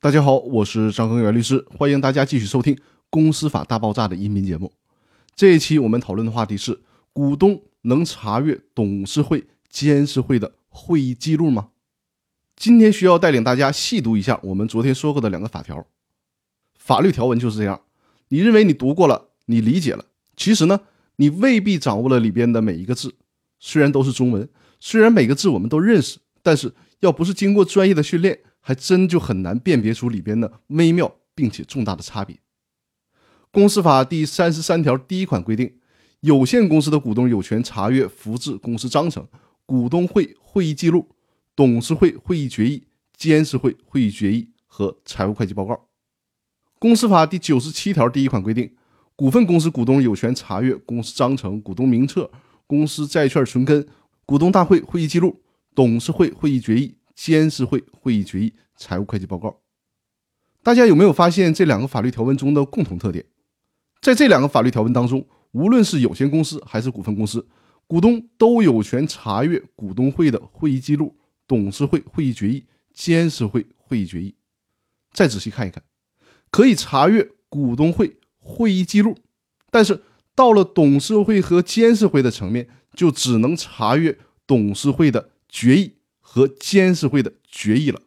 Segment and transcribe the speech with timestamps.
[0.00, 2.72] 大家好，我是张恒元律师，欢迎大家继续收听
[3.10, 4.72] 《公司法大爆炸》的音频节目。
[5.34, 6.78] 这一期我们讨论的话题是：
[7.12, 11.70] 股东能查阅董事会、监事会的会议记录吗？
[12.54, 15.84] 今天需要带领大家细读一下我们昨天说过的两个法条。
[16.76, 17.80] 法律条文就是这样，
[18.28, 20.04] 你认为你读过了，你理解了，
[20.36, 20.82] 其实呢，
[21.16, 23.16] 你未必掌握了里边的每一个字。
[23.58, 28.38] 虽然都是中文，虽然每个字我们都认识，但是要不是经过专业的训练，
[28.68, 32.38] 还真就很难辨别出里边的微妙并且重大的差别。
[33.50, 35.78] 公司法第三十三条第一款规定，
[36.20, 39.26] 有限公司的股东有权查阅复制公司章程、
[39.64, 41.08] 股东会会议记录、
[41.56, 42.84] 董事会会议决议、
[43.16, 45.88] 监事会会议决议和财务会计报告。
[46.78, 48.76] 公司法第九十七条第一款规定，
[49.16, 52.30] 股份公司股东有权查阅公司章程、股东名册。
[52.66, 53.88] 公司债券存根、
[54.26, 55.40] 股东大会会议记录、
[55.74, 59.60] 董事会会议决议、监事会会议决议、财务会计报告。
[60.62, 63.24] 大家有没有发现这两个法律条文中的共同特点？
[64.00, 67.44] 在这两个法律条文当中，无论是有限公司还是股份公司，
[67.88, 71.16] 股东都有权查阅股东会的会议记录、
[71.48, 74.36] 董事会会议决议、监事会会议决议。
[75.12, 75.82] 再仔细看一看，
[76.52, 79.18] 可以查阅股东会会议记录，
[79.72, 80.04] 但是。
[80.36, 84.16] 到了董事会和监事会的层面，就只能查阅
[84.46, 85.96] 董事会的决议
[86.30, 88.02] 和监事会的决议了，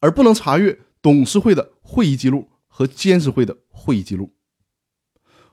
[0.00, 4.32] 而不能查阅董事会的会议记录和监事会的会议记录。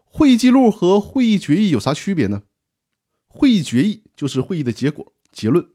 [0.06, 2.44] 会议记录和会议决议有啥区别呢？
[3.28, 5.68] 会议决议就是会议的结果、结论，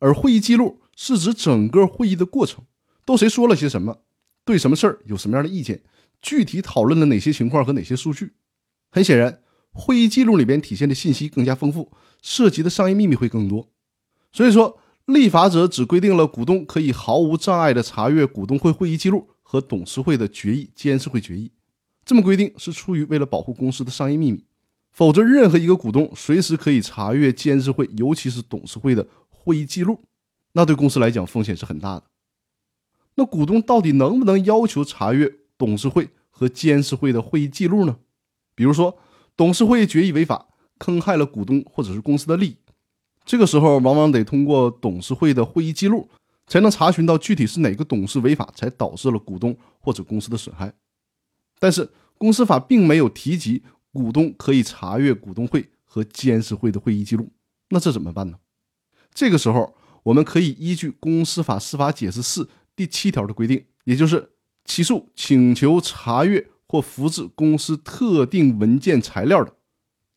[0.00, 2.64] 而会议记录是指整个会议的过程，
[3.04, 4.02] 都谁说了些什么，
[4.44, 5.84] 对什么事儿有什么样的意见，
[6.20, 8.32] 具体讨论了哪些情况和哪些数据。
[8.90, 9.40] 很显然。
[9.72, 13.70] 会议记录里边体现的信息更加丰富，涉及的商业秘密会更多。
[14.32, 14.79] 所以说，
[15.10, 21.52] 立法者只规定了股东可以毫无障碍地查阅股东会会议记录和董事会的决议、监事会决议。
[22.04, 24.44] 这么规定是出于为了保护公司的商业秘密，
[24.92, 30.00] 否则任何一个股东随时可以查阅监事会，尤其是董事会的会议记录，
[30.52, 32.04] 那对公司来讲风险是很大的。
[33.16, 37.96] 那股东到底能不能要求查阅董事会和监事会的会议记录呢？
[38.54, 38.98] 比如说。
[39.36, 42.56] 董事会决议违法，坑害了股东或者是公司的利益，
[43.30, 46.08] 这个时候往往得通过董事会的会议记录，
[46.48, 50.74] 才能查询到具体是哪个董事违法才导致了股东或者公司的损害。
[51.60, 51.88] 但是
[52.18, 57.30] 公司法并没有提及股东可以查阅股东会和监事会的会议记录，
[57.68, 58.38] 那这怎么办呢？
[59.14, 64.32] 这个时候我们可以依据公司法司法解释四第七条的规定，也就是
[64.64, 66.48] 起诉请求查阅。
[66.66, 69.54] 或复制公司特定文件材料的，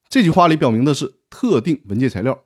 [0.08, 2.44] 这句话里表明的是特定文件材料。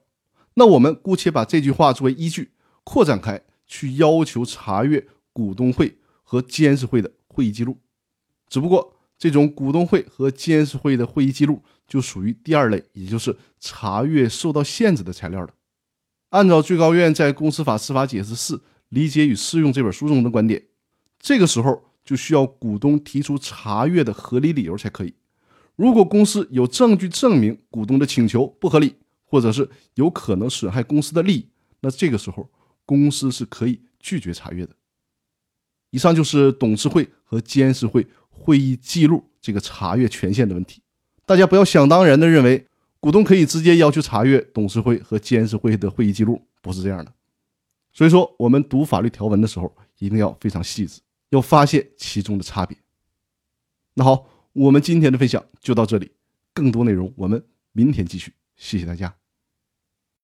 [0.58, 2.52] 那我们姑且把这句话作为依据，
[2.84, 7.78] 扩展开去要求查阅股东会和监事会的会议记录。
[8.50, 15.54] 只不过这种股东会和监事会的会议记录就属于第二类，也就是查阅受到限制的材料的。
[16.30, 20.64] 按照最高院在《公司法司法解释四理解与适用》这本书中的观点，
[21.20, 21.86] 这个时候。
[22.08, 25.14] 就需要股东提出查阅的合理理由才可以。
[25.76, 28.96] 如果公司有证据证明股东的请求不合理，
[29.28, 31.50] 或者是有可能损害公司的利益，
[31.82, 32.50] 那这个时候
[32.86, 34.74] 公司是可以拒绝查阅的。
[35.92, 40.82] 以上就是董事会和监事会会议记录这个查阅权限的问题。
[41.26, 42.66] 大家不要想当然的认为
[43.00, 47.14] 股东可以直接要求查阅董事会和监事会的会议记录，不是这样的。
[47.94, 51.02] 所以说，我们读法律条文的时候一定要非常细致。
[51.30, 52.78] 要发现其中的差别。
[53.96, 56.10] 那好，我们今天的分享就到这里，
[56.54, 58.32] 更多内容我们明天继续。
[58.58, 59.27] 谢谢大家。